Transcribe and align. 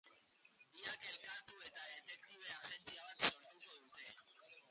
Biak 0.77 1.03
elkartu 1.09 1.59
eta 1.65 1.83
detektibe 1.91 2.55
agentzia 2.55 3.05
bat 3.11 3.29
sortuko 3.29 3.77
dute. 3.77 4.09